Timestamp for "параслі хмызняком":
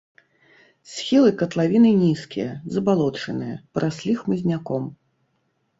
3.79-4.83